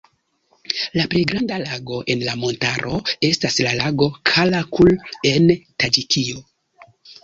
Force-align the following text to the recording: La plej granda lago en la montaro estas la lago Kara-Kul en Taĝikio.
La 0.99 1.03
plej 1.11 1.21
granda 1.31 1.59
lago 1.65 1.99
en 2.15 2.25
la 2.29 2.35
montaro 2.45 3.03
estas 3.31 3.61
la 3.69 3.77
lago 3.85 4.11
Kara-Kul 4.35 4.95
en 5.37 5.57
Taĝikio. 5.59 6.49